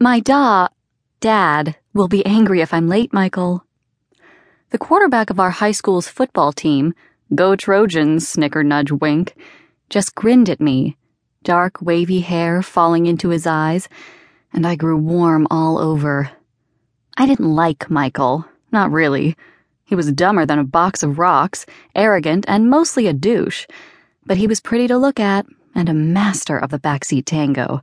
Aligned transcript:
My 0.00 0.20
da, 0.20 0.68
dad, 1.18 1.74
will 1.92 2.06
be 2.06 2.24
angry 2.24 2.60
if 2.60 2.72
I'm 2.72 2.86
late, 2.86 3.12
Michael. 3.12 3.64
The 4.70 4.78
quarterback 4.78 5.28
of 5.28 5.40
our 5.40 5.50
high 5.50 5.72
school's 5.72 6.06
football 6.06 6.52
team, 6.52 6.94
Go 7.34 7.56
Trojans, 7.56 8.28
snicker 8.28 8.62
nudge 8.62 8.92
wink, 8.92 9.34
just 9.90 10.14
grinned 10.14 10.48
at 10.48 10.60
me, 10.60 10.96
dark 11.42 11.82
wavy 11.82 12.20
hair 12.20 12.62
falling 12.62 13.06
into 13.06 13.30
his 13.30 13.44
eyes, 13.44 13.88
and 14.52 14.64
I 14.64 14.76
grew 14.76 14.96
warm 14.96 15.48
all 15.50 15.78
over. 15.78 16.30
I 17.16 17.26
didn't 17.26 17.52
like 17.52 17.90
Michael, 17.90 18.44
not 18.70 18.92
really. 18.92 19.36
He 19.84 19.96
was 19.96 20.12
dumber 20.12 20.46
than 20.46 20.60
a 20.60 20.64
box 20.64 21.02
of 21.02 21.18
rocks, 21.18 21.66
arrogant, 21.96 22.44
and 22.46 22.70
mostly 22.70 23.08
a 23.08 23.12
douche, 23.12 23.66
but 24.24 24.36
he 24.36 24.46
was 24.46 24.60
pretty 24.60 24.86
to 24.86 24.96
look 24.96 25.18
at 25.18 25.44
and 25.74 25.88
a 25.88 25.94
master 25.94 26.56
of 26.56 26.70
the 26.70 26.78
backseat 26.78 27.24
tango. 27.24 27.82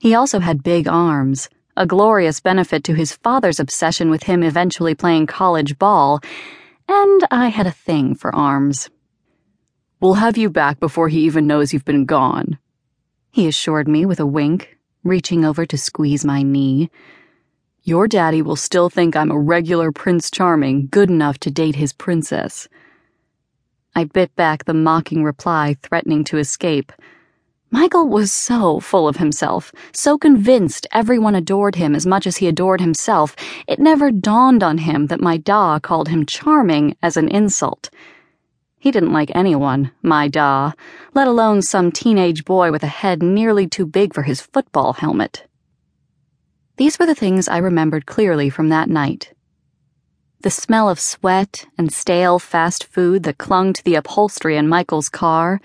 He 0.00 0.14
also 0.14 0.40
had 0.40 0.62
big 0.62 0.88
arms, 0.88 1.48
a 1.76 1.86
glorious 1.86 2.40
benefit 2.40 2.82
to 2.84 2.94
his 2.94 3.12
father's 3.12 3.60
obsession 3.60 4.10
with 4.10 4.22
him 4.22 4.42
eventually 4.42 4.94
playing 4.94 5.26
college 5.26 5.78
ball, 5.78 6.20
and 6.88 7.20
I 7.30 7.48
had 7.48 7.66
a 7.66 7.70
thing 7.70 8.14
for 8.14 8.34
arms. 8.34 8.90
We'll 10.00 10.14
have 10.14 10.38
you 10.38 10.50
back 10.50 10.80
before 10.80 11.08
he 11.08 11.20
even 11.20 11.46
knows 11.46 11.72
you've 11.74 11.84
been 11.84 12.06
gone, 12.06 12.58
he 13.32 13.46
assured 13.46 13.86
me 13.86 14.06
with 14.06 14.18
a 14.18 14.26
wink, 14.26 14.76
reaching 15.04 15.44
over 15.44 15.64
to 15.64 15.78
squeeze 15.78 16.24
my 16.24 16.42
knee. 16.42 16.90
Your 17.82 18.08
daddy 18.08 18.42
will 18.42 18.56
still 18.56 18.90
think 18.90 19.14
I'm 19.14 19.30
a 19.30 19.38
regular 19.38 19.92
Prince 19.92 20.30
Charming, 20.30 20.88
good 20.90 21.10
enough 21.10 21.38
to 21.40 21.50
date 21.50 21.76
his 21.76 21.92
princess. 21.92 22.68
I 23.94 24.04
bit 24.04 24.34
back 24.34 24.64
the 24.64 24.74
mocking 24.74 25.22
reply, 25.22 25.76
threatening 25.82 26.24
to 26.24 26.38
escape. 26.38 26.92
Michael 27.72 28.08
was 28.08 28.32
so 28.32 28.80
full 28.80 29.06
of 29.06 29.18
himself, 29.18 29.72
so 29.92 30.18
convinced 30.18 30.88
everyone 30.90 31.36
adored 31.36 31.76
him 31.76 31.94
as 31.94 32.04
much 32.04 32.26
as 32.26 32.38
he 32.38 32.48
adored 32.48 32.80
himself, 32.80 33.36
it 33.68 33.78
never 33.78 34.10
dawned 34.10 34.64
on 34.64 34.78
him 34.78 35.06
that 35.06 35.20
my 35.20 35.36
da 35.36 35.78
called 35.78 36.08
him 36.08 36.26
charming 36.26 36.96
as 37.00 37.16
an 37.16 37.28
insult. 37.28 37.88
He 38.80 38.90
didn't 38.90 39.12
like 39.12 39.30
anyone, 39.34 39.92
my 40.02 40.26
da, 40.26 40.72
let 41.14 41.28
alone 41.28 41.62
some 41.62 41.92
teenage 41.92 42.44
boy 42.44 42.72
with 42.72 42.82
a 42.82 42.88
head 42.88 43.22
nearly 43.22 43.68
too 43.68 43.86
big 43.86 44.14
for 44.14 44.22
his 44.22 44.40
football 44.40 44.94
helmet. 44.94 45.46
These 46.76 46.98
were 46.98 47.06
the 47.06 47.14
things 47.14 47.46
I 47.46 47.58
remembered 47.58 48.06
clearly 48.06 48.50
from 48.50 48.70
that 48.70 48.88
night. 48.88 49.32
The 50.40 50.50
smell 50.50 50.88
of 50.88 50.98
sweat 50.98 51.66
and 51.76 51.92
stale 51.92 52.38
fast 52.38 52.84
food 52.84 53.22
that 53.24 53.38
clung 53.38 53.74
to 53.74 53.84
the 53.84 53.94
upholstery 53.94 54.56
in 54.56 54.66
Michael's 54.66 55.10
car, 55.10 55.60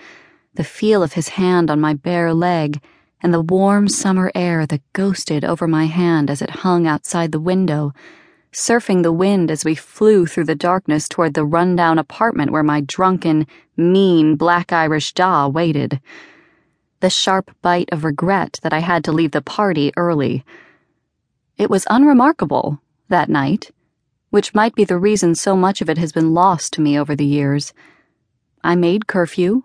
the 0.56 0.64
feel 0.64 1.03
of 1.03 1.14
his 1.14 1.30
hand 1.30 1.70
on 1.70 1.80
my 1.80 1.94
bare 1.94 2.34
leg, 2.34 2.81
and 3.22 3.34
the 3.34 3.42
warm 3.42 3.88
summer 3.88 4.31
air 4.36 4.66
that 4.66 4.81
ghosted 4.94 5.44
over 5.45 5.67
my 5.67 5.86
hand 5.86 6.30
as 6.30 6.42
it 6.42 6.61
hung 6.61 6.88
outside 6.88 7.31
the 7.31 7.39
window, 7.39 7.94
surfing 8.52 9.03
the 9.03 9.11
wind 9.11 9.52
as 9.52 9.66
we 9.66 9.76
flew 9.76 10.26
through 10.26 10.45
the 10.45 10.56
darkness 10.56 11.08
toward 11.08 11.33
the 11.33 11.45
rundown 11.45 12.00
apartment 12.00 12.52
where 12.52 12.64
my 12.64 12.81
drunken, 12.81 13.48
mean 13.78 14.36
black 14.36 14.72
Irish 14.72 15.14
da 15.14 15.48
waited. 15.48 16.00
The 17.00 17.09
sharp 17.09 17.52
bite 17.61 17.89
of 17.92 18.03
regret 18.03 18.59
that 18.64 18.73
I 18.73 18.80
had 18.80 19.03
to 19.03 19.11
leave 19.11 19.31
the 19.31 19.42
party 19.42 19.92
early 19.98 20.45
it 21.58 21.70
was 21.70 21.88
unremarkable, 21.89 22.81
that 23.08 23.30
night, 23.30 23.72
which 24.30 24.53
might 24.53 24.76
be 24.76 24.83
the 24.83 24.98
reason 24.98 25.36
so 25.36 25.56
much 25.56 25.80
of 25.81 25.89
it 25.89 25.98
has 25.98 26.11
been 26.11 26.33
lost 26.33 26.73
to 26.73 26.81
me 26.81 27.00
over 27.00 27.16
the 27.16 27.26
years. 27.26 27.73
I 28.61 28.76
made 28.76 29.08
curfew. 29.08 29.64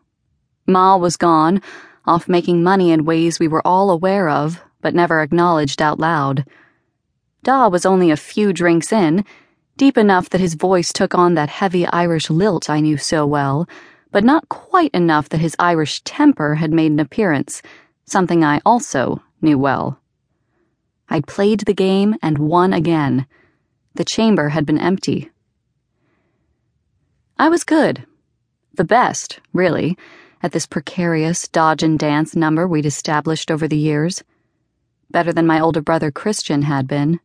Ma 0.71 0.97
was 0.97 1.17
gone, 1.17 1.61
off 2.07 2.29
making 2.29 2.63
money 2.63 2.91
in 2.91 3.05
ways 3.05 3.39
we 3.39 3.49
were 3.49 3.67
all 3.67 3.91
aware 3.91 4.29
of, 4.29 4.63
but 4.81 4.95
never 4.95 5.21
acknowledged 5.21 5.83
out 5.83 5.99
loud. 5.99 6.45
Da 7.43 7.69
was 7.69 7.87
only 7.87 8.11
a 8.11 8.17
few 8.17 8.53
drinks 8.53 8.93
in, 8.93 9.25
deep 9.77 9.97
enough 9.97 10.31
that 10.31 10.41
his 10.41 10.55
voice 10.55 10.93
took 10.93 11.15
on 11.15 11.35
that 11.35 11.49
heavy 11.49 11.87
Irish 11.87 12.29
lilt 12.31 12.69
I 12.69 12.81
knew 12.81 12.97
so 12.97 13.27
well, 13.27 13.69
but 14.11 14.25
not 14.25 14.49
quite 14.49 14.93
enough 14.93 15.28
that 15.28 15.41
his 15.41 15.56
Irish 15.59 16.03
temper 16.03 16.56
had 16.56 16.73
made 16.73 16.93
an 16.93 17.00
appearance, 17.00 17.62
something 18.05 18.44
I 18.44 18.61
also 18.67 19.23
knew 19.41 19.59
well. 19.59 20.00
I'd 21.09 21.27
played 21.27 21.61
the 21.61 21.75
game 21.75 22.17
and 22.23 22.39
won 22.39 22.73
again. 22.73 23.27
The 23.94 24.05
chamber 24.05 24.50
had 24.50 24.67
been 24.67 24.78
empty. 24.78 25.31
I 27.39 27.49
was 27.49 27.65
good. 27.65 28.06
The 28.75 28.84
best, 28.84 29.41
really, 29.53 29.97
at 30.43 30.53
this 30.53 30.67
precarious 30.67 31.49
dodge 31.49 31.83
and 31.83 31.99
dance 31.99 32.34
number 32.34 32.67
we'd 32.67 32.87
established 32.87 33.51
over 33.51 33.69
the 33.69 33.77
years. 33.77 34.23
Better 35.11 35.33
than 35.33 35.47
my 35.47 35.61
older 35.61 35.81
brother 35.81 36.11
Christian 36.11 36.62
had 36.62 36.87
been. 36.87 37.21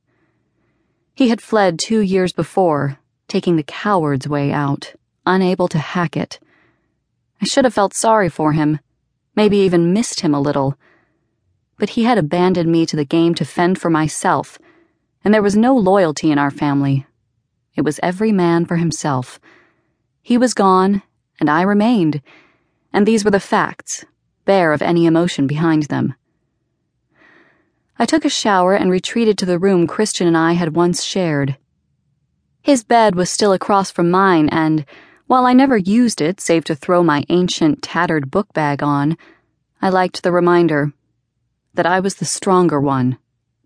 He 1.13 1.29
had 1.29 1.41
fled 1.41 1.79
two 1.79 1.99
years 1.99 2.33
before, 2.33 2.99
taking 3.27 3.55
the 3.55 3.63
coward's 3.63 4.27
way 4.27 4.51
out, 4.51 4.93
unable 5.25 5.67
to 5.69 5.79
hack 5.79 6.17
it. 6.17 6.39
I 7.41 7.45
should 7.45 7.65
have 7.65 7.73
felt 7.73 7.93
sorry 7.93 8.29
for 8.29 8.53
him, 8.53 8.79
maybe 9.35 9.57
even 9.57 9.93
missed 9.93 10.21
him 10.21 10.33
a 10.33 10.41
little 10.41 10.77
but 11.77 11.91
he 11.91 12.03
had 12.03 12.17
abandoned 12.17 12.71
me 12.71 12.85
to 12.85 12.95
the 12.95 13.05
game 13.05 13.35
to 13.35 13.45
fend 13.45 13.79
for 13.79 13.89
myself, 13.89 14.57
and 15.23 15.33
there 15.33 15.41
was 15.41 15.57
no 15.57 15.75
loyalty 15.75 16.31
in 16.31 16.37
our 16.37 16.51
family. 16.51 17.05
It 17.75 17.81
was 17.81 17.99
every 18.01 18.31
man 18.31 18.65
for 18.65 18.77
himself. 18.77 19.39
He 20.21 20.37
was 20.37 20.53
gone, 20.53 21.03
and 21.39 21.49
I 21.49 21.61
remained, 21.63 22.21
and 22.95 23.05
these 23.05 23.25
were 23.25 23.31
the 23.31 23.41
facts, 23.41 24.05
bare 24.45 24.71
of 24.71 24.81
any 24.81 25.05
emotion 25.05 25.47
behind 25.47 25.83
them. 25.83 26.15
I 27.99 28.05
took 28.05 28.23
a 28.23 28.29
shower 28.29 28.73
and 28.73 28.89
retreated 28.89 29.37
to 29.39 29.45
the 29.45 29.59
room 29.59 29.85
Christian 29.85 30.27
and 30.27 30.37
I 30.37 30.53
had 30.53 30.77
once 30.77 31.03
shared. 31.03 31.57
His 32.61 32.85
bed 32.85 33.13
was 33.15 33.29
still 33.29 33.51
across 33.51 33.91
from 33.91 34.09
mine, 34.09 34.47
and, 34.47 34.85
while 35.27 35.45
I 35.45 35.51
never 35.51 35.75
used 35.75 36.21
it 36.21 36.39
save 36.39 36.63
to 36.65 36.75
throw 36.75 37.03
my 37.03 37.25
ancient, 37.27 37.81
tattered 37.81 38.31
book 38.31 38.53
bag 38.53 38.81
on, 38.81 39.17
I 39.81 39.89
liked 39.89 40.23
the 40.23 40.31
reminder 40.31 40.93
that 41.73 41.85
I 41.85 41.99
was 41.99 42.15
the 42.15 42.23
stronger 42.23 42.79
one, 42.79 43.17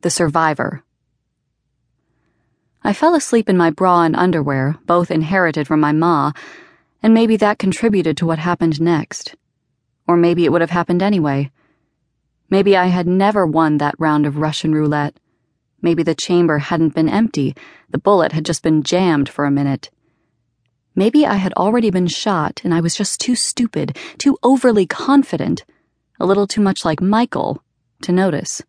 the 0.02 0.10
survivor. 0.10 0.84
I 2.84 2.94
fell 2.94 3.14
asleep 3.14 3.48
in 3.48 3.58
my 3.58 3.70
bra 3.70 4.02
and 4.02 4.16
underwear, 4.16 4.78
both 4.88 5.12
inherited 5.12 5.68
from 5.68 5.80
my 5.80 5.92
ma, 5.92 6.32
and 7.02 7.14
maybe 7.14 7.38
that 7.38 7.60
contributed 7.60 8.18
to 8.18 8.26
what 8.26 8.40
happened 8.40 8.82
next. 8.82 9.36
Or 10.08 10.18
maybe 10.18 10.46
it 10.46 10.52
would 10.52 10.62
have 10.62 10.72
happened 10.72 11.02
anyway. 11.02 11.52
Maybe 12.50 12.76
I 12.76 12.88
had 12.88 13.08
never 13.08 13.46
won 13.46 13.78
that 13.78 13.96
round 14.00 14.26
of 14.26 14.38
Russian 14.38 14.74
roulette. 14.74 15.20
Maybe 15.82 16.04
the 16.04 16.16
chamber 16.16 16.58
hadn't 16.58 16.96
been 16.96 17.08
empty, 17.08 17.56
the 17.90 18.00
bullet 18.00 18.34
had 18.34 18.46
just 18.46 18.64
been 18.64 18.84
jammed 18.84 19.30
for 19.30 19.46
a 19.46 19.52
minute. 19.52 19.90
Maybe 20.96 21.26
I 21.26 21.36
had 21.36 21.54
already 21.54 21.92
been 21.92 22.08
shot 22.08 22.60
and 22.64 22.74
I 22.74 22.82
was 22.82 22.96
just 22.96 23.22
too 23.22 23.36
stupid, 23.36 23.98
too 24.18 24.38
overly 24.44 24.86
confident, 24.86 25.64
a 26.20 26.26
little 26.26 26.48
too 26.48 26.62
much 26.62 26.84
like 26.84 27.02
Michael 27.02 27.64
to 28.02 28.12
notice. 28.12 28.62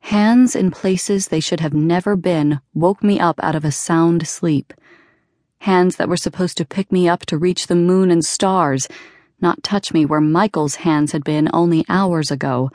Hands 0.00 0.54
in 0.54 0.70
places 0.70 1.28
they 1.28 1.40
should 1.40 1.58
have 1.58 1.74
never 1.74 2.14
been 2.14 2.60
woke 2.74 3.02
me 3.02 3.18
up 3.18 3.40
out 3.42 3.56
of 3.56 3.64
a 3.64 3.72
sound 3.72 4.28
sleep. 4.28 4.72
Hands 5.60 5.96
that 5.96 6.08
were 6.08 6.16
supposed 6.16 6.56
to 6.58 6.64
pick 6.64 6.92
me 6.92 7.08
up 7.08 7.26
to 7.26 7.38
reach 7.38 7.66
the 7.66 7.74
moon 7.74 8.10
and 8.10 8.24
stars, 8.24 8.88
not 9.40 9.62
touch 9.62 9.92
me 9.92 10.04
where 10.04 10.20
Michael's 10.20 10.76
hands 10.76 11.12
had 11.12 11.24
been 11.24 11.50
only 11.52 11.84
hours 11.88 12.30
ago, 12.30 12.70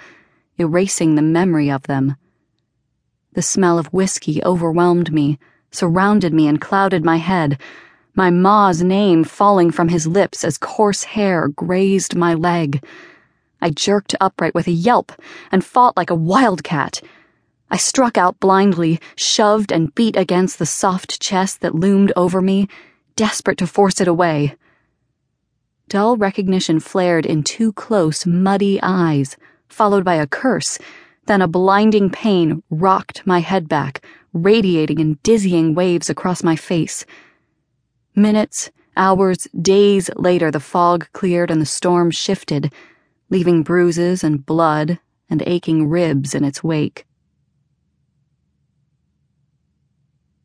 erasing 0.57 1.15
the 1.15 1.21
memory 1.21 1.71
of 1.71 1.83
them. 1.83 2.15
The 3.33 3.41
smell 3.41 3.79
of 3.79 3.87
whiskey 3.93 4.43
overwhelmed 4.43 5.13
me, 5.13 5.39
surrounded 5.71 6.33
me, 6.33 6.47
and 6.47 6.59
clouded 6.59 7.05
my 7.05 7.17
head, 7.17 7.57
my 8.13 8.29
ma's 8.29 8.83
name 8.83 9.23
falling 9.23 9.71
from 9.71 9.87
his 9.87 10.05
lips 10.05 10.43
as 10.43 10.57
coarse 10.57 11.03
hair 11.03 11.47
grazed 11.47 12.15
my 12.15 12.33
leg. 12.33 12.83
I 13.61 13.69
jerked 13.69 14.15
upright 14.19 14.53
with 14.53 14.67
a 14.67 14.71
yelp 14.71 15.13
and 15.51 15.63
fought 15.63 15.95
like 15.95 16.09
a 16.09 16.15
wildcat. 16.15 17.01
I 17.71 17.77
struck 17.77 18.17
out 18.17 18.39
blindly, 18.41 18.99
shoved 19.15 19.71
and 19.71 19.95
beat 19.95 20.17
against 20.17 20.59
the 20.59 20.65
soft 20.65 21.21
chest 21.21 21.61
that 21.61 21.73
loomed 21.73 22.11
over 22.17 22.41
me, 22.41 22.67
desperate 23.15 23.57
to 23.59 23.65
force 23.65 24.01
it 24.01 24.09
away. 24.09 24.57
Dull 25.87 26.17
recognition 26.17 26.81
flared 26.81 27.25
in 27.25 27.43
two 27.43 27.71
close, 27.71 28.25
muddy 28.25 28.77
eyes, 28.83 29.37
followed 29.69 30.03
by 30.03 30.15
a 30.15 30.27
curse. 30.27 30.79
Then 31.27 31.41
a 31.41 31.47
blinding 31.47 32.09
pain 32.09 32.61
rocked 32.69 33.25
my 33.25 33.39
head 33.39 33.69
back, 33.69 34.05
radiating 34.33 34.99
in 34.99 35.17
dizzying 35.23 35.73
waves 35.73 36.09
across 36.09 36.43
my 36.43 36.57
face. 36.57 37.05
Minutes, 38.15 38.69
hours, 38.97 39.47
days 39.61 40.09
later, 40.17 40.51
the 40.51 40.59
fog 40.59 41.07
cleared 41.13 41.49
and 41.49 41.61
the 41.61 41.65
storm 41.65 42.11
shifted 42.11 42.73
leaving 43.29 43.63
bruises 43.63 44.25
and 44.25 44.45
blood 44.45 44.99
and 45.29 45.41
aching 45.47 45.87
ribs 45.87 46.35
in 46.35 46.43
its 46.43 46.61
wake. 46.61 47.05